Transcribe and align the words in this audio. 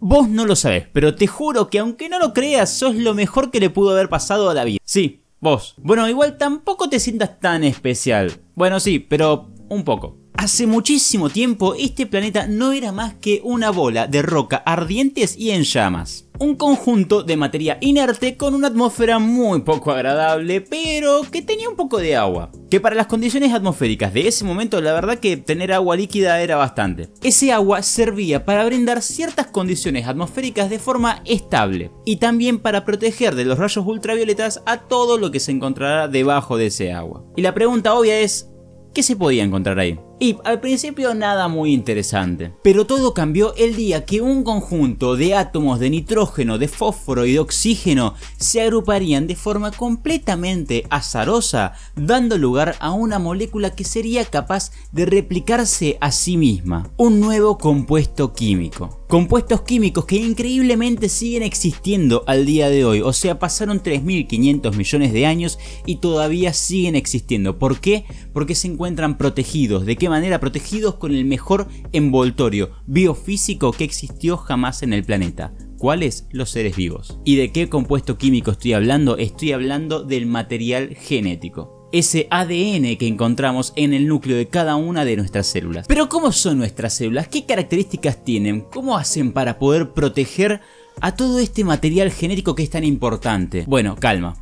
Vos 0.00 0.28
no 0.28 0.46
lo 0.46 0.54
sabés, 0.54 0.86
pero 0.92 1.16
te 1.16 1.26
juro 1.26 1.68
que 1.68 1.80
aunque 1.80 2.08
no 2.08 2.20
lo 2.20 2.32
creas, 2.32 2.72
sos 2.72 2.94
lo 2.94 3.14
mejor 3.14 3.50
que 3.50 3.58
le 3.58 3.70
pudo 3.70 3.90
haber 3.90 4.08
pasado 4.08 4.48
a 4.48 4.54
la 4.54 4.64
vida. 4.64 4.78
Sí, 4.84 5.24
vos. 5.40 5.74
Bueno, 5.78 6.08
igual 6.08 6.38
tampoco 6.38 6.88
te 6.88 7.00
sientas 7.00 7.40
tan 7.40 7.64
especial. 7.64 8.32
Bueno, 8.54 8.78
sí, 8.78 9.00
pero 9.00 9.50
un 9.68 9.84
poco. 9.84 10.16
Hace 10.38 10.68
muchísimo 10.68 11.30
tiempo 11.30 11.74
este 11.76 12.06
planeta 12.06 12.46
no 12.46 12.70
era 12.70 12.92
más 12.92 13.14
que 13.14 13.40
una 13.42 13.70
bola 13.70 14.06
de 14.06 14.22
roca 14.22 14.58
ardientes 14.58 15.36
y 15.36 15.50
en 15.50 15.64
llamas. 15.64 16.28
Un 16.38 16.54
conjunto 16.54 17.24
de 17.24 17.36
materia 17.36 17.76
inerte 17.80 18.36
con 18.36 18.54
una 18.54 18.68
atmósfera 18.68 19.18
muy 19.18 19.62
poco 19.62 19.90
agradable, 19.90 20.60
pero 20.60 21.22
que 21.28 21.42
tenía 21.42 21.68
un 21.68 21.74
poco 21.74 21.98
de 21.98 22.14
agua. 22.14 22.52
Que 22.70 22.78
para 22.78 22.94
las 22.94 23.08
condiciones 23.08 23.52
atmosféricas 23.52 24.14
de 24.14 24.28
ese 24.28 24.44
momento 24.44 24.80
la 24.80 24.92
verdad 24.92 25.18
que 25.18 25.38
tener 25.38 25.72
agua 25.72 25.96
líquida 25.96 26.40
era 26.40 26.54
bastante. 26.54 27.08
Ese 27.20 27.50
agua 27.50 27.82
servía 27.82 28.44
para 28.44 28.64
brindar 28.64 29.02
ciertas 29.02 29.48
condiciones 29.48 30.06
atmosféricas 30.06 30.70
de 30.70 30.78
forma 30.78 31.20
estable 31.24 31.90
y 32.06 32.18
también 32.18 32.60
para 32.60 32.84
proteger 32.84 33.34
de 33.34 33.44
los 33.44 33.58
rayos 33.58 33.84
ultravioletas 33.84 34.62
a 34.66 34.82
todo 34.82 35.18
lo 35.18 35.32
que 35.32 35.40
se 35.40 35.50
encontrará 35.50 36.06
debajo 36.06 36.56
de 36.56 36.66
ese 36.66 36.92
agua. 36.92 37.24
Y 37.34 37.42
la 37.42 37.54
pregunta 37.54 37.92
obvia 37.94 38.20
es, 38.20 38.48
¿qué 38.94 39.02
se 39.02 39.16
podía 39.16 39.42
encontrar 39.42 39.80
ahí? 39.80 39.98
Y 40.20 40.36
al 40.44 40.60
principio 40.60 41.14
nada 41.14 41.46
muy 41.46 41.72
interesante. 41.72 42.52
Pero 42.62 42.86
todo 42.86 43.14
cambió 43.14 43.54
el 43.54 43.76
día 43.76 44.04
que 44.04 44.20
un 44.20 44.42
conjunto 44.42 45.14
de 45.14 45.34
átomos 45.34 45.78
de 45.78 45.90
nitrógeno, 45.90 46.58
de 46.58 46.66
fósforo 46.66 47.24
y 47.24 47.34
de 47.34 47.38
oxígeno 47.38 48.14
se 48.36 48.60
agruparían 48.60 49.28
de 49.28 49.36
forma 49.36 49.70
completamente 49.70 50.84
azarosa, 50.90 51.74
dando 51.94 52.36
lugar 52.36 52.74
a 52.80 52.90
una 52.90 53.20
molécula 53.20 53.76
que 53.76 53.84
sería 53.84 54.24
capaz 54.24 54.72
de 54.90 55.06
replicarse 55.06 55.98
a 56.00 56.10
sí 56.10 56.36
misma. 56.36 56.90
Un 56.96 57.20
nuevo 57.20 57.56
compuesto 57.56 58.32
químico. 58.32 59.04
Compuestos 59.08 59.62
químicos 59.62 60.04
que 60.04 60.16
increíblemente 60.16 61.08
siguen 61.08 61.42
existiendo 61.42 62.24
al 62.26 62.44
día 62.44 62.68
de 62.68 62.84
hoy, 62.84 63.00
o 63.00 63.14
sea, 63.14 63.38
pasaron 63.38 63.82
3.500 63.82 64.76
millones 64.76 65.12
de 65.14 65.24
años 65.24 65.58
y 65.86 65.96
todavía 65.96 66.52
siguen 66.52 66.94
existiendo. 66.94 67.58
¿Por 67.58 67.80
qué? 67.80 68.04
Porque 68.34 68.54
se 68.54 68.68
encuentran 68.68 69.16
protegidos. 69.16 69.86
¿De 69.86 69.96
qué 69.96 70.07
manera 70.08 70.40
protegidos 70.40 70.94
con 70.94 71.14
el 71.14 71.24
mejor 71.24 71.68
envoltorio 71.92 72.70
biofísico 72.86 73.72
que 73.72 73.84
existió 73.84 74.36
jamás 74.36 74.82
en 74.82 74.92
el 74.92 75.04
planeta. 75.04 75.52
¿Cuáles? 75.78 76.26
Los 76.30 76.50
seres 76.50 76.76
vivos. 76.76 77.18
¿Y 77.24 77.36
de 77.36 77.52
qué 77.52 77.68
compuesto 77.68 78.18
químico 78.18 78.50
estoy 78.50 78.72
hablando? 78.72 79.16
Estoy 79.16 79.52
hablando 79.52 80.02
del 80.02 80.26
material 80.26 80.94
genético 80.94 81.78
ese 81.92 82.28
ADN 82.30 82.96
que 82.96 83.06
encontramos 83.06 83.72
en 83.76 83.94
el 83.94 84.06
núcleo 84.06 84.36
de 84.36 84.48
cada 84.48 84.76
una 84.76 85.04
de 85.04 85.16
nuestras 85.16 85.46
células. 85.46 85.86
Pero 85.86 86.08
¿cómo 86.08 86.32
son 86.32 86.58
nuestras 86.58 86.94
células? 86.94 87.28
¿Qué 87.28 87.46
características 87.46 88.24
tienen? 88.24 88.60
¿Cómo 88.60 88.96
hacen 88.96 89.32
para 89.32 89.58
poder 89.58 89.92
proteger 89.92 90.60
a 91.00 91.14
todo 91.14 91.38
este 91.38 91.64
material 91.64 92.10
genético 92.10 92.54
que 92.54 92.62
es 92.62 92.70
tan 92.70 92.84
importante? 92.84 93.64
Bueno, 93.66 93.96
calma. 93.96 94.36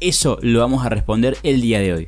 Eso 0.00 0.38
lo 0.42 0.60
vamos 0.60 0.84
a 0.84 0.88
responder 0.88 1.36
el 1.42 1.60
día 1.60 1.80
de 1.80 1.92
hoy. 1.92 2.06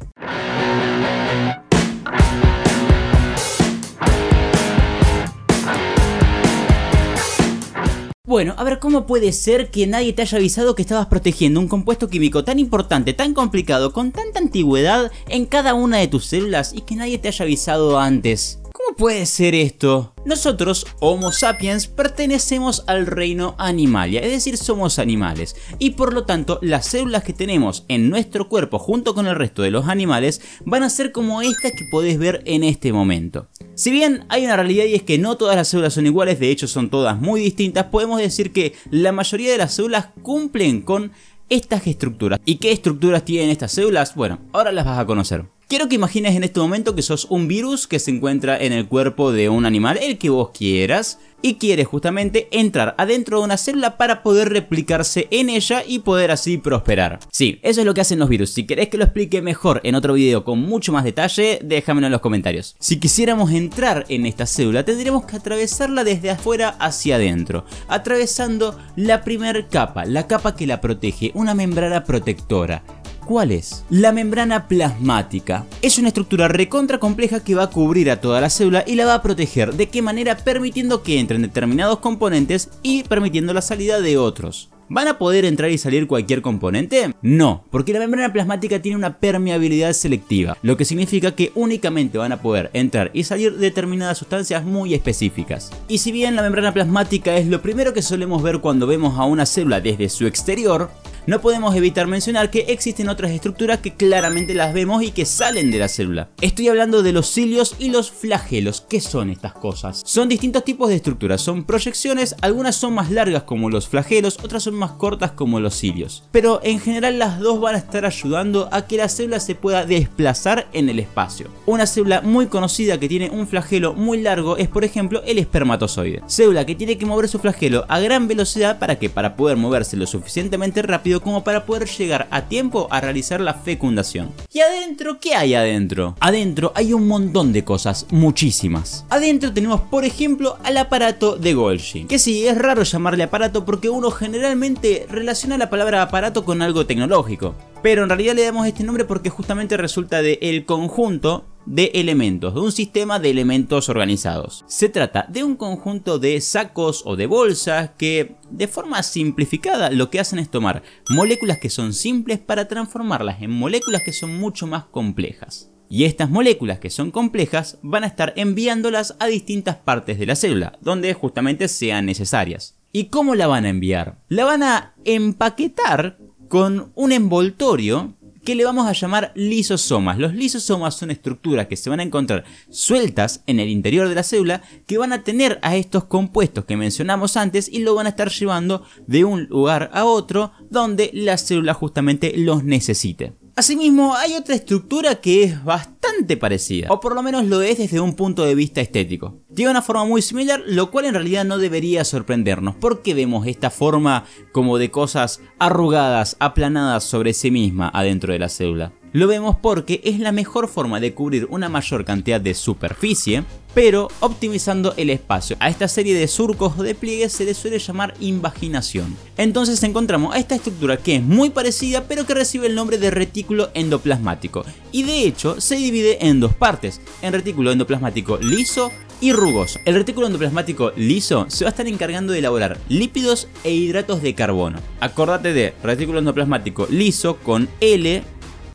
Bueno, 8.33 8.55
a 8.57 8.65
ver, 8.65 8.79
¿cómo 8.79 9.07
puede 9.07 9.31
ser 9.31 9.71
que 9.71 9.87
nadie 9.87 10.15
te 10.15 10.23
haya 10.23 10.39
avisado 10.39 10.75
que 10.75 10.81
estabas 10.81 11.05
protegiendo 11.05 11.61
un 11.61 11.69
compuesto 11.69 12.09
químico 12.09 12.45
tan 12.45 12.59
importante, 12.59 13.13
tan 13.13 13.35
complicado, 13.35 13.93
con 13.93 14.11
tanta 14.11 14.39
antigüedad 14.39 15.13
en 15.29 15.45
cada 15.45 15.75
una 15.75 15.99
de 15.99 16.09
tus 16.09 16.25
células 16.25 16.73
y 16.73 16.81
que 16.81 16.97
nadie 16.97 17.19
te 17.19 17.29
haya 17.29 17.45
avisado 17.45 17.99
antes? 17.99 18.62
¿Cómo 18.85 18.97
puede 18.97 19.27
ser 19.27 19.55
esto? 19.55 20.13
Nosotros, 20.25 20.87
Homo 20.99 21.31
sapiens, 21.31 21.87
pertenecemos 21.87 22.83
al 22.89 23.07
reino 23.07 23.55
animalia, 23.59 24.21
es 24.21 24.31
decir, 24.31 24.57
somos 24.57 24.99
animales, 24.99 25.55
y 25.79 25.91
por 25.91 26.13
lo 26.13 26.25
tanto 26.25 26.59
las 26.63 26.87
células 26.87 27.23
que 27.23 27.33
tenemos 27.33 27.85
en 27.89 28.11
nuestro 28.11 28.49
cuerpo 28.49 28.79
junto 28.81 29.15
con 29.15 29.27
el 29.27 29.37
resto 29.37 29.63
de 29.63 29.71
los 29.71 29.89
animales 29.89 30.41
van 30.65 30.83
a 30.83 30.91
ser 30.91 31.13
como 31.13 31.43
estas 31.43 31.73
que 31.73 31.85
podés 31.91 32.19
ver 32.19 32.43
en 32.45 32.65
este 32.65 32.93
momento. 32.93 33.47
Si 33.75 33.91
bien 33.93 34.25
hay 34.29 34.45
una 34.45 34.57
realidad 34.57 34.85
y 34.87 34.95
es 34.95 35.03
que 35.03 35.19
no 35.19 35.37
todas 35.37 35.57
las 35.57 35.69
células 35.69 35.95
son 35.95 36.07
iguales, 36.07 36.41
de 36.41 36.51
hecho 36.51 36.67
son 36.67 36.91
todas 36.91 37.21
muy 37.21 37.41
distintas, 37.41 37.87
podemos 37.87 38.19
decir 38.19 38.53
que 38.53 38.75
la 38.91 39.13
mayoría 39.13 39.53
de 39.53 39.59
las 39.59 39.75
células 39.75 40.09
cumplen 40.23 40.83
con 40.83 41.13
estas 41.49 41.87
estructuras. 41.87 42.41
¿Y 42.45 42.57
qué 42.57 42.73
estructuras 42.73 43.25
tienen 43.25 43.51
estas 43.51 43.73
células? 43.73 44.15
Bueno, 44.17 44.41
ahora 44.53 44.73
las 44.73 44.85
vas 44.85 44.99
a 44.99 45.07
conocer. 45.07 45.45
Quiero 45.73 45.89
que 45.89 45.95
imagines 45.95 46.37
en 46.37 46.45
este 46.45 46.61
momento 46.61 46.95
que 46.95 47.01
sos 47.01 47.27
un 47.31 47.49
virus 47.49 47.87
que 47.87 47.99
se 47.99 48.11
encuentra 48.11 48.59
en 48.59 48.75
el 48.75 48.87
cuerpo 48.87 49.33
de 49.33 49.49
un 49.49 49.65
animal, 49.65 49.99
el 50.03 50.19
que 50.19 50.29
vos 50.29 50.51
quieras, 50.51 51.19
y 51.41 51.55
quiere 51.55 51.87
justamente 51.87 52.47
entrar 52.51 52.95
adentro 52.99 53.39
de 53.39 53.45
una 53.45 53.57
célula 53.57 53.97
para 53.97 54.23
poder 54.23 54.51
replicarse 54.51 55.29
en 55.31 55.49
ella 55.49 55.83
y 55.89 56.01
poder 56.01 56.31
así 56.31 56.59
prosperar. 56.59 57.21
Sí, 57.33 57.59
eso 57.63 57.81
es 57.81 57.87
lo 57.87 57.95
que 57.95 58.03
hacen 58.03 58.19
los 58.19 58.29
virus. 58.29 58.51
Si 58.51 58.67
querés 58.67 58.91
que 58.91 58.99
lo 58.99 59.05
explique 59.05 59.41
mejor 59.41 59.81
en 59.83 59.95
otro 59.95 60.13
video 60.13 60.45
con 60.45 60.59
mucho 60.61 60.93
más 60.93 61.05
detalle, 61.05 61.59
déjamelo 61.65 62.07
en 62.07 62.13
los 62.13 62.21
comentarios. 62.21 62.77
Si 62.79 63.01
quisiéramos 63.01 63.51
entrar 63.51 64.05
en 64.11 64.27
esta 64.27 64.45
célula, 64.45 64.85
tendríamos 64.85 65.25
que 65.25 65.37
atravesarla 65.37 66.05
desde 66.05 66.29
afuera 66.29 66.77
hacia 66.81 67.17
adentro, 67.17 67.65
atravesando 67.89 68.79
la 68.97 69.25
primera 69.25 69.67
capa, 69.69 70.05
la 70.05 70.27
capa 70.27 70.55
que 70.55 70.67
la 70.67 70.83
protege, 70.83 71.31
una 71.33 71.55
membrana 71.55 72.05
protectora. 72.05 72.83
¿Cuál 73.27 73.53
es? 73.53 73.85
La 73.89 74.11
membrana 74.11 74.67
plasmática. 74.67 75.65
Es 75.81 75.99
una 75.99 76.09
estructura 76.09 76.49
recontra 76.49 76.99
compleja 76.99 77.41
que 77.41 77.55
va 77.55 77.65
a 77.65 77.71
cubrir 77.71 78.11
a 78.11 78.21
toda 78.21 78.41
la 78.41 78.51
célula 78.51 78.83
y 78.87 78.97
la 78.97 79.07
va 79.07 79.15
a 79.15 79.23
proteger. 79.23 79.75
¿De 79.75 79.89
qué 79.89 80.03
manera? 80.03 80.37
Permitiendo 80.37 81.03
que 81.03 81.21
entren 81.21 81.43
determinados 81.43 82.01
componentes 82.01 82.71
y 82.83 83.05
permitiendo 83.05 83.55
la 83.55 83.63
salida 83.63 84.01
de 84.01 84.19
otros. 84.19 84.71
¿Van 84.95 85.09
a 85.09 85.17
poder 85.17 85.47
entrar 85.47 85.71
y 85.71 85.79
salir 85.79 86.07
cualquier 86.07 86.43
componente? 86.43 87.15
No, 87.23 87.65
porque 87.71 87.95
la 87.95 88.01
membrana 88.01 88.31
plasmática 88.31 88.83
tiene 88.83 88.99
una 88.99 89.19
permeabilidad 89.19 89.95
selectiva, 89.95 90.59
lo 90.61 90.77
que 90.77 90.85
significa 90.85 91.35
que 91.35 91.51
únicamente 91.55 92.19
van 92.19 92.33
a 92.33 92.43
poder 92.43 92.69
entrar 92.75 93.11
y 93.15 93.25
salir 93.25 93.57
determinadas 93.57 94.19
sustancias 94.19 94.65
muy 94.65 94.93
específicas. 94.93 95.71
Y 95.89 95.97
si 95.97 96.13
bien 96.13 96.37
la 96.37 96.43
membrana 96.43 96.75
plasmática 96.75 97.37
es 97.37 97.47
lo 97.47 97.63
primero 97.63 97.95
que 97.95 98.03
solemos 98.03 98.43
ver 98.43 98.59
cuando 98.59 98.87
vemos 98.87 99.19
a 99.19 99.25
una 99.25 99.47
célula 99.47 99.81
desde 99.81 100.11
su 100.11 100.27
exterior, 100.27 100.91
no 101.27 101.41
podemos 101.41 101.75
evitar 101.77 102.09
mencionar 102.09 102.51
que 102.51 102.67
existen 102.69 103.09
otras 103.09 103.31
estructuras 103.31 103.79
que 103.79 103.95
claramente 103.95 104.55
las 104.55 104.75
vemos 104.75 105.05
y 105.05 105.13
que 105.13 105.25
salen 105.25 105.71
de 105.71 105.79
la 105.79 105.89
célula. 105.89 106.31
Estoy 106.41 106.69
hablando 106.69 107.03
de 107.05 107.13
los 107.13 107.31
cilios 107.31 107.77
y 107.79 107.91
los 107.91 108.11
flagelos. 108.11 108.81
¿Qué 108.81 109.01
son 109.01 109.31
estas 109.31 109.53
cosas? 109.53 110.03
Son 110.05 110.29
distintos 110.29 110.65
tipos 110.65 110.89
de 110.89 110.97
estructuras, 110.97 111.41
son 111.41 111.63
proyecciones, 111.65 112.35
algunas 112.41 112.75
son 112.75 112.95
más 112.95 113.11
largas 113.11 113.45
como 113.45 113.71
los 113.71 113.89
flagelos, 113.89 114.39
otras 114.43 114.65
son 114.65 114.75
más 114.75 114.93
cortas 114.93 115.31
como 115.31 115.61
los 115.61 115.77
cilios. 115.77 116.25
Pero 116.33 116.61
en 116.65 116.81
general 116.81 117.21
las 117.21 117.39
dos 117.39 117.61
van 117.61 117.77
a 117.77 117.79
estar 117.79 118.05
ayudando 118.05 118.69
a 118.73 118.87
que 118.87 118.97
la 118.97 119.09
célula 119.09 119.39
se 119.39 119.55
pueda 119.55 119.87
desplazar 119.87 120.67
en 120.73 120.89
el 120.89 120.99
espacio. 120.99 121.47
Una 121.67 121.87
célula 121.87 122.21
muy 122.23 122.47
conocida 122.47 122.99
que 122.99 123.09
tiene 123.09 123.31
un 123.31 123.47
flagelo 123.47 123.95
muy 123.95 124.21
largo 124.21 124.57
es 124.57 124.67
por 124.67 124.83
ejemplo 124.83 125.23
el 125.25 125.39
espermatozoide. 125.39 126.23
Célula 126.27 126.67
que 126.67 126.75
tiene 126.75 126.99
que 126.99 127.07
mover 127.07 127.29
su 127.29 127.39
flagelo 127.39 127.85
a 127.89 128.01
gran 128.01 128.27
velocidad 128.27 128.81
para 128.81 128.99
que 128.99 129.09
para 129.09 129.37
poder 129.37 129.57
moverse 129.57 129.97
lo 129.97 130.07
suficientemente 130.07 130.83
rápido 130.83 131.12
como 131.21 131.45
para 131.45 131.67
poder 131.67 131.89
llegar 131.89 132.29
a 132.31 132.43
tiempo 132.49 132.89
a 132.91 133.01
realizar 133.01 133.41
la 133.41 133.55
fecundación. 133.55 134.31
¿Y 134.53 134.61
adentro 134.61 135.19
qué 135.21 135.35
hay 135.35 135.55
adentro? 135.55 136.17
Adentro 136.21 136.73
hay 136.75 136.93
un 136.93 137.09
montón 137.09 137.53
de 137.53 137.65
cosas, 137.65 138.07
muchísimas. 138.11 139.05
Adentro 139.11 139.53
tenemos 139.53 139.81
por 139.83 140.05
ejemplo 140.05 140.57
al 140.65 140.79
aparato 140.79 141.37
de 141.37 141.55
Golgi, 141.55 142.05
que 142.05 142.19
sí, 142.19 142.47
es 142.47 142.57
raro 142.57 142.83
llamarle 142.83 143.25
aparato 143.25 143.65
porque 143.65 143.91
uno 143.91 144.11
generalmente 144.11 145.07
relaciona 145.11 145.59
la 145.59 145.71
palabra 145.71 146.03
aparato 146.03 146.45
con 146.45 146.63
algo 146.63 146.87
tecnológico. 146.87 147.55
Pero 147.83 148.05
en 148.05 148.09
realidad 148.09 148.35
le 148.35 148.45
damos 148.45 148.67
este 148.67 148.85
nombre 148.85 149.05
porque 149.05 149.29
justamente 149.29 149.77
resulta 149.77 150.23
de 150.23 150.39
el 150.41 150.65
conjunto 150.65 151.45
de 151.67 151.91
elementos, 151.95 152.55
de 152.55 152.61
un 152.61 152.73
sistema 152.73 153.19
de 153.19 153.31
elementos 153.31 153.89
organizados. 153.89 154.65
Se 154.67 154.89
trata 154.89 155.27
de 155.29 155.45
un 155.45 155.57
conjunto 155.57 156.19
de 156.19 156.41
sacos 156.41 157.03
o 157.05 157.17
de 157.17 157.27
bolsas 157.27 157.91
que 157.97 158.37
de 158.51 158.69
forma 158.69 159.03
simplificada 159.03 159.91
lo 159.91 160.11
que 160.11 160.21
hacen 160.21 160.39
es 160.39 160.51
tomar 160.51 160.83
moléculas 161.11 161.59
que 161.61 161.71
son 161.71 161.93
simples 161.93 162.39
para 162.39 162.69
transformarlas 162.69 163.43
en 163.43 163.51
moléculas 163.51 164.03
que 164.05 164.13
son 164.13 164.39
mucho 164.39 164.67
más 164.67 164.85
complejas. 164.85 165.71
Y 165.89 166.05
estas 166.05 166.31
moléculas 166.31 166.79
que 166.79 166.89
son 166.89 167.11
complejas 167.11 167.79
van 167.83 168.05
a 168.05 168.07
estar 168.07 168.33
enviándolas 168.37 169.15
a 169.19 169.27
distintas 169.27 169.77
partes 169.77 170.19
de 170.19 170.25
la 170.25 170.37
célula, 170.37 170.79
donde 170.81 171.13
justamente 171.13 171.69
sean 171.69 172.07
necesarias. 172.07 172.79
¿Y 172.93 173.05
cómo 173.07 173.35
la 173.35 173.47
van 173.47 173.67
a 173.67 173.69
enviar? 173.69 174.19
La 174.29 174.47
van 174.47 174.63
a 174.63 174.95
empaquetar 175.05 176.19
con 176.49 176.93
un 176.95 177.13
envoltorio 177.13 178.15
que 178.45 178.55
le 178.55 178.65
vamos 178.65 178.87
a 178.87 178.93
llamar 178.93 179.33
lisosomas. 179.35 180.19
Los 180.19 180.35
lisosomas 180.35 180.95
son 180.97 181.11
estructuras 181.11 181.67
que 181.67 181.77
se 181.77 181.91
van 181.91 182.01
a 182.01 182.03
encontrar 182.03 182.45
sueltas 182.71 183.43
en 183.47 183.61
el 183.61 183.69
interior 183.69 184.09
de 184.09 184.15
la 184.15 184.23
célula 184.23 184.63
que 184.87 184.99
van 184.99 185.13
a 185.13 185.23
tener 185.23 185.59
a 185.63 185.77
estos 185.77 186.05
compuestos 186.05 186.65
que 186.65 186.77
mencionamos 186.77 187.37
antes 187.37 187.69
y 187.69 187.81
lo 187.81 187.95
van 187.95 188.07
a 188.07 188.11
estar 188.11 188.31
llevando 188.31 188.85
de 189.07 189.25
un 189.25 189.45
lugar 189.45 189.91
a 189.93 190.05
otro 190.05 190.53
donde 190.71 191.11
la 191.13 191.37
célula 191.39 191.75
justamente 191.75 192.33
los 192.37 192.65
necesite. 192.65 193.42
Asimismo, 193.55 194.15
hay 194.17 194.35
otra 194.35 194.55
estructura 194.55 195.17
que 195.17 195.45
es 195.45 195.63
bastante 195.63 196.39
parecida, 196.39 196.89
o 196.91 197.01
por 197.01 197.15
lo 197.15 197.23
menos 197.23 197.45
lo 197.45 197.61
es 197.61 197.77
desde 197.77 198.01
un 198.01 198.15
punto 198.15 198.45
de 198.45 198.55
vista 198.55 198.81
estético. 198.81 199.43
Tiene 199.55 199.71
una 199.71 199.83
forma 199.83 200.07
muy 200.07 200.23
similar, 200.23 200.63
lo 200.67 200.91
cual 200.91 201.05
en 201.05 201.15
realidad 201.15 201.45
no 201.45 201.59
debería 201.59 202.05
sorprendernos, 202.05 202.77
porque 202.77 203.13
vemos 203.13 203.47
esta 203.47 203.69
forma 203.69 204.25
como 204.53 204.79
de 204.79 204.91
cosas 204.91 205.43
arrugadas, 205.59 206.37
aplanadas 206.41 207.05
sobre 207.05 207.35
sí 207.35 207.51
misma 207.51 207.91
adentro 207.93 208.33
de 208.33 208.39
la 208.39 208.49
célula. 208.49 208.93
Lo 209.15 209.27
vemos 209.27 209.57
porque 209.61 210.01
es 210.05 210.19
la 210.21 210.33
mejor 210.33 210.69
forma 210.69 210.99
de 210.99 211.13
cubrir 211.13 211.47
una 211.51 211.69
mayor 211.69 212.07
cantidad 212.07 212.41
de 212.41 212.55
superficie, 212.55 213.45
pero 213.75 214.09
optimizando 214.21 214.95
el 214.97 215.11
espacio. 215.11 215.57
A 215.61 215.69
esta 215.69 215.87
serie 215.87 216.15
de 216.15 216.27
surcos 216.27 216.79
o 216.79 216.83
de 216.83 216.95
pliegues 216.95 217.33
se 217.33 217.45
le 217.45 217.53
suele 217.53 217.79
llamar 217.79 218.15
invaginación. 218.21 219.15
Entonces 219.37 219.83
encontramos 219.83 220.35
esta 220.35 220.55
estructura 220.55 220.97
que 220.97 221.17
es 221.17 221.23
muy 221.23 221.51
parecida, 221.51 222.05
pero 222.09 222.27
que 222.27 222.33
recibe 222.33 222.67
el 222.69 222.75
nombre 222.75 222.97
de 222.97 223.11
retículo 223.11 223.71
endoplasmático. 223.75 224.65
Y 224.93 225.03
de 225.03 225.25
hecho 225.27 225.61
se 225.61 225.77
divide 225.77 226.27
en 226.27 226.41
dos 226.41 226.55
partes, 226.55 227.03
en 227.21 227.35
retículo 227.35 227.71
endoplasmático 227.71 228.39
liso 228.39 228.91
y 229.21 229.35
rugoso. 229.35 229.79
El 229.85 229.95
retículo 229.95 230.27
endoplasmático 230.27 230.93
liso 230.97 231.45
se 231.51 231.65
va 231.65 231.69
a 231.69 231.73
estar 231.73 231.87
encargando 231.87 232.33
de 232.33 232.39
elaborar 232.39 232.79
lípidos 232.89 233.47
e 233.63 233.73
hidratos 233.75 234.23
de 234.23 234.35
carbono. 234.35 234.79
Acordate 235.01 235.53
de 235.53 235.75
retículo 235.83 236.21
endoplasmático 236.21 236.87
liso 236.91 237.37
con 237.37 237.69
L 237.81 238.23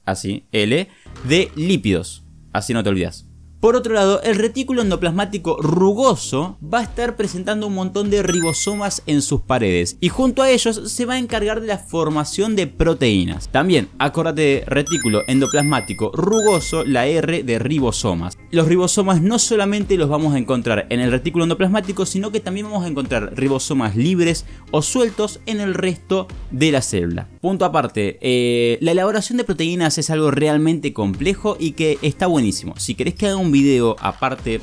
así, 0.07 0.47
L, 0.51 0.87
de 1.27 1.51
lípidos. 1.55 2.23
Así 2.53 2.73
no 2.73 2.81
te 2.83 2.89
olvidas. 2.89 3.26
Por 3.59 3.75
otro 3.75 3.95
lado, 3.95 4.21
el 4.21 4.35
retículo 4.35 4.83
endoplasmático 4.83 5.57
rugoso 5.59 6.59
va 6.61 6.79
a 6.79 6.83
estar 6.83 7.15
presentando 7.15 7.65
un 7.65 7.73
montón 7.73 8.11
de 8.11 8.21
ribosomas 8.21 9.01
en 9.07 9.23
sus 9.23 9.41
paredes 9.41 9.97
y 9.99 10.09
junto 10.09 10.43
a 10.43 10.51
ellos 10.51 10.79
se 10.85 11.05
va 11.05 11.15
a 11.15 11.17
encargar 11.17 11.59
de 11.59 11.67
la 11.67 11.79
formación 11.79 12.55
de 12.55 12.67
proteínas. 12.67 13.49
También, 13.49 13.89
acordate 13.97 14.41
de 14.41 14.63
retículo 14.67 15.23
endoplasmático 15.27 16.11
rugoso, 16.13 16.85
la 16.85 17.07
R 17.07 17.41
de 17.41 17.57
ribosomas. 17.57 18.37
Los 18.51 18.67
ribosomas 18.67 19.23
no 19.23 19.39
solamente 19.39 19.97
los 19.97 20.07
vamos 20.07 20.35
a 20.35 20.37
encontrar 20.37 20.85
en 20.91 20.99
el 20.99 21.09
retículo 21.09 21.45
endoplasmático, 21.45 22.05
sino 22.05 22.31
que 22.31 22.39
también 22.39 22.67
vamos 22.67 22.85
a 22.85 22.89
encontrar 22.89 23.33
ribosomas 23.35 23.95
libres 23.95 24.45
o 24.69 24.83
sueltos 24.83 25.39
en 25.47 25.61
el 25.61 25.73
resto 25.73 26.27
de 26.51 26.71
la 26.71 26.83
célula. 26.83 27.27
Punto 27.41 27.65
aparte, 27.65 28.19
eh, 28.21 28.77
la 28.81 28.91
elaboración 28.91 29.39
de 29.39 29.45
proteínas 29.45 29.97
es 29.97 30.11
algo 30.11 30.29
realmente 30.29 30.93
complejo 30.93 31.57
y 31.59 31.71
que 31.71 31.97
está 32.03 32.27
buenísimo. 32.27 32.75
Si 32.77 32.93
querés 32.93 33.15
que 33.15 33.25
haga 33.25 33.37
un 33.37 33.46
video 33.51 33.95
aparte 33.99 34.61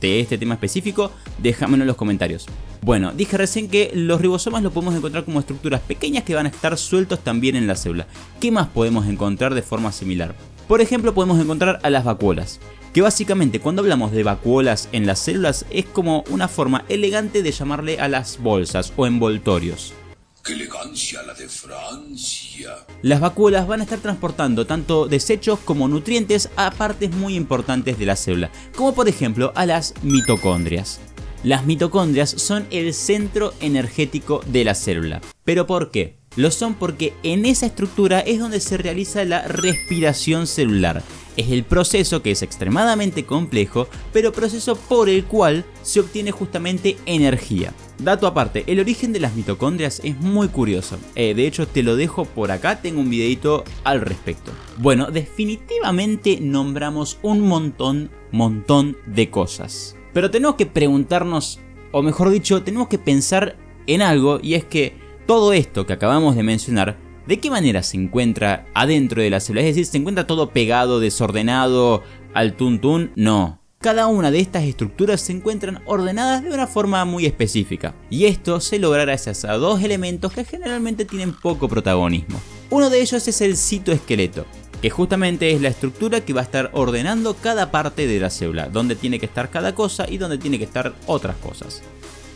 de 0.00 0.20
este 0.20 0.38
tema 0.38 0.54
específico, 0.54 1.12
déjamelo 1.38 1.84
en 1.84 1.88
los 1.88 1.96
comentarios. 1.96 2.46
Bueno, 2.82 3.12
dije 3.12 3.36
recién 3.36 3.68
que 3.68 3.92
los 3.94 4.20
ribosomas 4.20 4.62
lo 4.62 4.72
podemos 4.72 4.96
encontrar 4.96 5.24
como 5.24 5.38
estructuras 5.38 5.80
pequeñas 5.80 6.24
que 6.24 6.34
van 6.34 6.46
a 6.46 6.48
estar 6.48 6.76
sueltos 6.76 7.20
también 7.20 7.54
en 7.54 7.68
la 7.68 7.76
célula. 7.76 8.08
¿Qué 8.40 8.50
más 8.50 8.66
podemos 8.66 9.06
encontrar 9.06 9.54
de 9.54 9.62
forma 9.62 9.92
similar? 9.92 10.34
Por 10.66 10.80
ejemplo, 10.80 11.14
podemos 11.14 11.40
encontrar 11.40 11.78
a 11.84 11.90
las 11.90 12.04
vacuolas, 12.04 12.58
que 12.92 13.02
básicamente 13.02 13.60
cuando 13.60 13.82
hablamos 13.82 14.10
de 14.10 14.24
vacuolas 14.24 14.88
en 14.90 15.06
las 15.06 15.20
células 15.20 15.64
es 15.70 15.84
como 15.84 16.24
una 16.30 16.48
forma 16.48 16.84
elegante 16.88 17.42
de 17.42 17.52
llamarle 17.52 18.00
a 18.00 18.08
las 18.08 18.38
bolsas 18.42 18.92
o 18.96 19.06
envoltorios. 19.06 19.94
¡Qué 20.44 20.54
elegancia 20.54 21.22
la 21.22 21.34
de 21.34 21.48
Francia! 21.48 22.74
Las 23.02 23.20
vacuolas 23.20 23.68
van 23.68 23.78
a 23.78 23.84
estar 23.84 24.00
transportando 24.00 24.66
tanto 24.66 25.06
desechos 25.06 25.60
como 25.60 25.86
nutrientes 25.86 26.48
a 26.56 26.72
partes 26.72 27.12
muy 27.12 27.36
importantes 27.36 27.96
de 27.96 28.06
la 28.06 28.16
célula, 28.16 28.50
como 28.74 28.92
por 28.92 29.08
ejemplo 29.08 29.52
a 29.54 29.66
las 29.66 29.94
mitocondrias. 30.02 30.98
Las 31.44 31.64
mitocondrias 31.64 32.30
son 32.30 32.66
el 32.72 32.92
centro 32.92 33.54
energético 33.60 34.42
de 34.46 34.64
la 34.64 34.74
célula. 34.74 35.20
¿Pero 35.44 35.68
por 35.68 35.92
qué? 35.92 36.16
Lo 36.34 36.50
son 36.50 36.74
porque 36.74 37.12
en 37.22 37.46
esa 37.46 37.66
estructura 37.66 38.18
es 38.18 38.40
donde 38.40 38.58
se 38.58 38.76
realiza 38.76 39.24
la 39.24 39.46
respiración 39.46 40.48
celular. 40.48 41.04
Es 41.36 41.50
el 41.50 41.64
proceso 41.64 42.22
que 42.22 42.32
es 42.32 42.42
extremadamente 42.42 43.24
complejo, 43.24 43.88
pero 44.12 44.32
proceso 44.32 44.76
por 44.76 45.08
el 45.08 45.24
cual 45.24 45.64
se 45.82 46.00
obtiene 46.00 46.30
justamente 46.30 46.98
energía. 47.06 47.72
Dato 47.98 48.26
aparte, 48.26 48.64
el 48.66 48.80
origen 48.80 49.12
de 49.12 49.20
las 49.20 49.34
mitocondrias 49.34 50.00
es 50.04 50.18
muy 50.18 50.48
curioso. 50.48 50.98
Eh, 51.14 51.34
de 51.34 51.46
hecho, 51.46 51.66
te 51.66 51.82
lo 51.82 51.96
dejo 51.96 52.24
por 52.24 52.50
acá, 52.50 52.82
tengo 52.82 53.00
un 53.00 53.08
videito 53.08 53.64
al 53.84 54.00
respecto. 54.00 54.52
Bueno, 54.78 55.10
definitivamente 55.10 56.38
nombramos 56.40 57.18
un 57.22 57.40
montón, 57.40 58.10
montón 58.30 58.96
de 59.06 59.30
cosas. 59.30 59.96
Pero 60.12 60.30
tenemos 60.30 60.56
que 60.56 60.66
preguntarnos, 60.66 61.60
o 61.92 62.02
mejor 62.02 62.30
dicho, 62.30 62.62
tenemos 62.62 62.88
que 62.88 62.98
pensar 62.98 63.56
en 63.86 64.02
algo, 64.02 64.38
y 64.42 64.54
es 64.54 64.64
que 64.64 64.96
todo 65.26 65.52
esto 65.52 65.86
que 65.86 65.92
acabamos 65.92 66.36
de 66.36 66.42
mencionar, 66.42 66.98
¿de 67.26 67.38
qué 67.38 67.50
manera 67.50 67.82
se 67.82 67.96
encuentra 67.96 68.66
adentro 68.74 69.22
de 69.22 69.30
la 69.30 69.40
célula? 69.40 69.62
Es 69.62 69.74
decir, 69.74 69.86
¿se 69.86 69.98
encuentra 69.98 70.26
todo 70.26 70.50
pegado, 70.50 71.00
desordenado, 71.00 72.02
al 72.34 72.54
tuntún? 72.54 73.12
No. 73.16 73.60
Cada 73.80 74.06
una 74.06 74.30
de 74.30 74.38
estas 74.38 74.62
estructuras 74.62 75.20
se 75.20 75.32
encuentran 75.32 75.82
ordenadas 75.86 76.44
de 76.44 76.50
una 76.50 76.68
forma 76.68 77.04
muy 77.04 77.26
específica, 77.26 77.94
y 78.10 78.26
esto 78.26 78.60
se 78.60 78.78
logra 78.78 79.02
gracias 79.04 79.44
a 79.44 79.54
dos 79.54 79.82
elementos 79.82 80.32
que 80.32 80.44
generalmente 80.44 81.04
tienen 81.04 81.32
poco 81.32 81.68
protagonismo. 81.68 82.40
Uno 82.70 82.90
de 82.90 83.00
ellos 83.00 83.26
es 83.26 83.40
el 83.40 83.56
citoesqueleto, 83.56 84.46
que 84.80 84.88
justamente 84.90 85.50
es 85.50 85.60
la 85.60 85.68
estructura 85.68 86.20
que 86.20 86.32
va 86.32 86.42
a 86.42 86.44
estar 86.44 86.70
ordenando 86.74 87.34
cada 87.34 87.72
parte 87.72 88.06
de 88.06 88.20
la 88.20 88.30
célula, 88.30 88.68
donde 88.68 88.94
tiene 88.94 89.18
que 89.18 89.26
estar 89.26 89.50
cada 89.50 89.74
cosa 89.74 90.08
y 90.08 90.16
donde 90.18 90.38
tiene 90.38 90.58
que 90.58 90.64
estar 90.64 90.94
otras 91.06 91.36
cosas. 91.36 91.82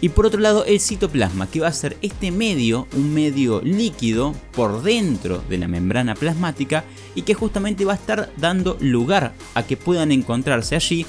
Y 0.00 0.10
por 0.10 0.26
otro 0.26 0.40
lado 0.40 0.64
el 0.64 0.80
citoplasma, 0.80 1.50
que 1.50 1.60
va 1.60 1.68
a 1.68 1.72
ser 1.72 1.96
este 2.02 2.30
medio, 2.30 2.86
un 2.94 3.14
medio 3.14 3.62
líquido 3.62 4.34
por 4.52 4.82
dentro 4.82 5.42
de 5.48 5.58
la 5.58 5.68
membrana 5.68 6.14
plasmática 6.14 6.84
y 7.14 7.22
que 7.22 7.34
justamente 7.34 7.84
va 7.84 7.94
a 7.94 7.96
estar 7.96 8.30
dando 8.36 8.76
lugar 8.80 9.34
a 9.54 9.62
que 9.62 9.76
puedan 9.76 10.12
encontrarse 10.12 10.76
allí 10.76 11.06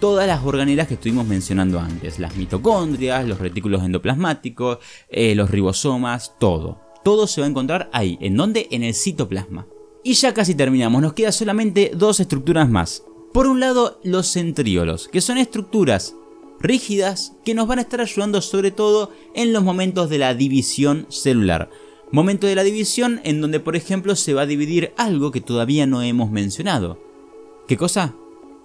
todas 0.00 0.26
las 0.26 0.42
organelas 0.42 0.88
que 0.88 0.94
estuvimos 0.94 1.26
mencionando 1.26 1.78
antes, 1.78 2.18
las 2.18 2.34
mitocondrias, 2.36 3.28
los 3.28 3.38
retículos 3.38 3.84
endoplasmáticos, 3.84 4.78
eh, 5.10 5.34
los 5.34 5.50
ribosomas, 5.50 6.34
todo. 6.40 6.80
Todo 7.04 7.26
se 7.26 7.42
va 7.42 7.46
a 7.46 7.50
encontrar 7.50 7.90
ahí, 7.92 8.16
¿en 8.20 8.36
dónde? 8.36 8.66
En 8.70 8.82
el 8.82 8.94
citoplasma. 8.94 9.66
Y 10.02 10.14
ya 10.14 10.32
casi 10.32 10.54
terminamos, 10.54 11.02
nos 11.02 11.12
queda 11.12 11.30
solamente 11.30 11.92
dos 11.94 12.20
estructuras 12.20 12.68
más. 12.70 13.04
Por 13.34 13.46
un 13.46 13.60
lado, 13.60 14.00
los 14.02 14.32
centriolos, 14.32 15.08
que 15.08 15.20
son 15.20 15.36
estructuras 15.36 16.16
rígidas 16.60 17.34
que 17.44 17.54
nos 17.54 17.66
van 17.66 17.78
a 17.78 17.82
estar 17.82 18.00
ayudando 18.00 18.40
sobre 18.40 18.70
todo 18.70 19.10
en 19.34 19.52
los 19.52 19.64
momentos 19.64 20.10
de 20.10 20.18
la 20.18 20.34
división 20.34 21.06
celular. 21.08 21.70
Momento 22.12 22.46
de 22.46 22.54
la 22.54 22.64
división 22.64 23.20
en 23.24 23.40
donde 23.40 23.60
por 23.60 23.76
ejemplo 23.76 24.16
se 24.16 24.34
va 24.34 24.42
a 24.42 24.46
dividir 24.46 24.92
algo 24.96 25.30
que 25.30 25.40
todavía 25.40 25.86
no 25.86 26.02
hemos 26.02 26.30
mencionado. 26.30 26.98
¿Qué 27.66 27.76
cosa? 27.76 28.14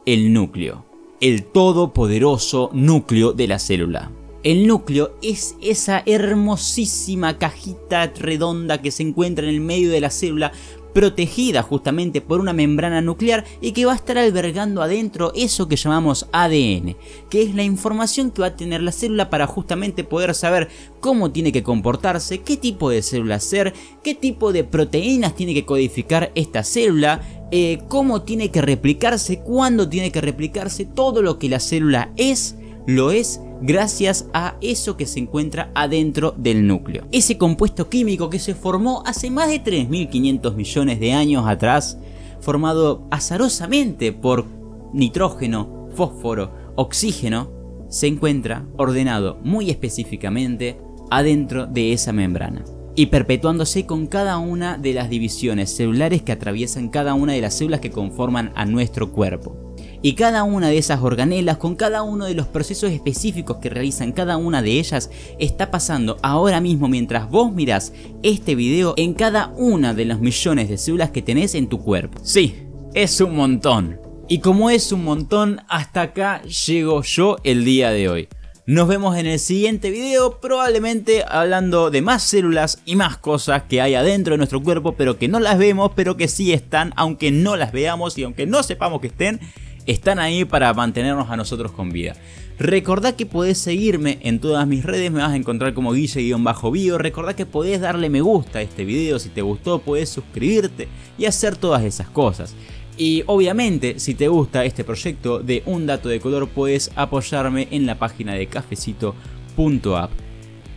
El 0.06 0.34
núcleo. 0.34 0.86
El 1.22 1.44
todopoderoso 1.44 2.70
núcleo 2.74 3.34
de 3.34 3.48
la 3.48 3.60
célula. 3.60 4.12
El 4.46 4.68
núcleo 4.68 5.18
es 5.24 5.56
esa 5.60 6.04
hermosísima 6.06 7.40
cajita 7.40 8.14
redonda 8.16 8.80
que 8.80 8.92
se 8.92 9.02
encuentra 9.02 9.44
en 9.44 9.56
el 9.56 9.60
medio 9.60 9.90
de 9.90 10.00
la 10.00 10.12
célula 10.12 10.52
protegida 10.94 11.64
justamente 11.64 12.22
por 12.22 12.40
una 12.40 12.54
membrana 12.54 13.02
nuclear 13.02 13.44
y 13.60 13.72
que 13.72 13.86
va 13.86 13.94
a 13.94 13.96
estar 13.96 14.20
albergando 14.20 14.84
adentro 14.84 15.34
eso 15.36 15.68
que 15.68 15.78
llamamos 15.78 16.28
ADN, 16.32 16.96
que 17.28 17.42
es 17.42 17.56
la 17.56 17.64
información 17.64 18.30
que 18.30 18.44
va 18.44 18.50
a 18.50 18.56
tener 18.56 18.84
la 18.84 18.92
célula 18.92 19.32
para 19.32 19.48
justamente 19.48 20.04
poder 20.04 20.36
saber 20.36 20.70
cómo 21.00 21.32
tiene 21.32 21.52
que 21.52 21.64
comportarse, 21.64 22.42
qué 22.42 22.56
tipo 22.56 22.92
de 22.92 23.02
célula 23.02 23.40
ser, 23.40 23.74
qué 24.04 24.14
tipo 24.14 24.54
de 24.54 24.64
proteínas 24.64 25.36
tiene 25.36 25.56
que 25.56 25.66
codificar 25.66 26.32
esta 26.36 26.64
célula, 26.64 27.48
eh, 27.50 27.80
cómo 27.88 28.22
tiene 28.22 28.52
que 28.52 28.62
replicarse, 28.62 29.40
cuándo 29.40 29.90
tiene 29.90 30.12
que 30.12 30.22
replicarse, 30.22 30.86
todo 30.86 31.24
lo 31.24 31.40
que 31.40 31.50
la 31.50 31.60
célula 31.60 32.12
es, 32.16 32.58
lo 32.88 33.12
es 33.12 33.42
gracias 33.62 34.28
a 34.34 34.58
eso 34.62 34.98
que 34.98 35.06
se 35.06 35.20
encuentra 35.20 35.72
adentro 35.74 36.34
del 36.38 36.68
núcleo. 36.68 37.08
Ese 37.12 37.38
compuesto 37.38 37.90
químico 37.90 38.30
que 38.30 38.40
se 38.40 38.56
formó 38.56 39.04
hace 39.06 39.32
más 39.32 39.50
de 39.50 39.64
3.500 39.64 40.56
millones 40.56 41.00
de 41.00 41.14
años 41.14 41.48
atrás, 41.48 41.98
formado 42.40 43.08
azarosamente 43.12 44.12
por 44.12 44.46
nitrógeno, 44.94 45.90
fósforo, 45.96 46.52
oxígeno, 46.76 47.52
se 47.90 48.08
encuentra 48.08 48.66
ordenado 48.78 49.40
muy 49.44 49.70
específicamente 49.70 50.78
adentro 51.10 51.66
de 51.66 51.94
esa 51.94 52.12
membrana 52.12 52.64
y 52.96 53.08
perpetuándose 53.08 53.86
con 53.86 54.08
cada 54.08 54.38
una 54.38 54.78
de 54.78 54.94
las 54.94 55.10
divisiones 55.10 55.76
celulares 55.76 56.22
que 56.22 56.32
atraviesan 56.32 56.90
cada 56.90 57.14
una 57.14 57.34
de 57.34 57.42
las 57.42 57.54
células 57.54 57.82
que 57.82 57.92
conforman 57.92 58.54
a 58.56 58.66
nuestro 58.66 59.12
cuerpo. 59.12 59.65
Y 60.06 60.14
cada 60.14 60.44
una 60.44 60.70
de 60.70 60.78
esas 60.78 61.02
organelas, 61.02 61.58
con 61.58 61.76
cada 61.76 62.04
uno 62.04 62.26
de 62.26 62.36
los 62.36 62.46
procesos 62.46 62.92
específicos 62.92 63.58
que 63.58 63.72
realizan 63.72 64.12
cada 64.12 64.38
una 64.38 64.62
de 64.62 64.78
ellas, 64.78 65.10
está 65.40 65.72
pasando 65.72 66.20
ahora 66.22 66.62
mismo 66.62 66.88
mientras 66.88 67.28
vos 67.28 67.52
mirás 67.52 67.92
este 68.22 68.54
video 68.54 68.94
en 68.98 69.16
cada 69.16 69.48
una 69.58 69.96
de 69.96 70.06
los 70.06 70.20
millones 70.20 70.70
de 70.70 70.78
células 70.78 71.10
que 71.10 71.24
tenés 71.24 71.56
en 71.56 71.70
tu 71.70 71.82
cuerpo. 71.82 72.20
Sí, 72.22 72.68
es 72.94 73.20
un 73.20 73.36
montón. 73.36 74.00
Y 74.28 74.42
como 74.42 74.70
es 74.70 74.92
un 74.92 75.04
montón, 75.04 75.62
hasta 75.70 76.04
acá 76.04 76.44
llego 76.44 77.02
yo 77.02 77.38
el 77.44 77.66
día 77.66 77.90
de 77.90 78.08
hoy. 78.08 78.28
Nos 78.68 78.88
vemos 78.88 79.18
en 79.18 79.26
el 79.26 79.40
siguiente 79.40 79.90
video, 79.90 80.40
probablemente 80.40 81.24
hablando 81.28 81.90
de 81.90 82.04
más 82.04 82.22
células 82.22 82.80
y 82.86 82.96
más 82.96 83.18
cosas 83.18 83.64
que 83.64 83.82
hay 83.82 83.96
adentro 83.96 84.34
de 84.34 84.38
nuestro 84.38 84.62
cuerpo, 84.62 84.92
pero 84.96 85.18
que 85.18 85.28
no 85.28 85.40
las 85.40 85.58
vemos, 85.58 85.94
pero 85.96 86.16
que 86.16 86.28
sí 86.28 86.54
están, 86.54 86.94
aunque 86.96 87.32
no 87.32 87.56
las 87.56 87.72
veamos 87.72 88.20
y 88.20 88.24
aunque 88.24 88.46
no 88.46 88.62
sepamos 88.62 89.02
que 89.02 89.08
estén, 89.08 89.40
están 89.86 90.20
ahí 90.20 90.46
para 90.46 90.74
mantenernos 90.74 91.30
a 91.30 91.38
nosotros 91.38 91.72
con 91.72 91.92
vida. 91.92 92.16
Recordá 92.58 93.16
que 93.16 93.26
podés 93.26 93.58
seguirme 93.58 94.18
en 94.22 94.40
todas 94.40 94.66
mis 94.66 94.84
redes, 94.86 95.12
me 95.12 95.22
vas 95.22 95.32
a 95.32 95.36
encontrar 95.36 95.74
como 95.74 95.94
guille-bio. 95.94 96.98
Recordá 96.98 97.36
que 97.36 97.46
podés 97.46 97.82
darle 97.82 98.10
me 98.10 98.22
gusta 98.22 98.60
a 98.60 98.62
este 98.62 98.86
video, 98.86 99.20
si 99.20 99.30
te 99.30 99.42
gustó 99.42 99.80
podés 99.80 100.10
suscribirte 100.10 100.88
y 101.18 101.26
hacer 101.26 101.58
todas 101.58 101.84
esas 101.84 102.10
cosas. 102.10 102.56
Y 102.98 103.24
obviamente, 103.26 104.00
si 104.00 104.16
te 104.16 104.30
gusta 104.30 104.64
este 104.64 104.86
proyecto 104.86 105.40
de 105.40 105.64
Un 105.66 105.86
Dato 105.86 106.08
de 106.08 106.22
Color, 106.22 106.48
puedes 106.48 106.92
apoyarme 106.96 107.68
en 107.72 107.86
la 107.86 108.00
página 108.00 108.34
de 108.36 108.48
cafecito.app. 108.48 110.12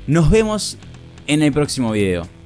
Nos 0.09 0.31
vemos 0.31 0.79
en 1.29 1.43
el 1.43 1.53
próximo 1.53 1.93
video. 1.93 2.38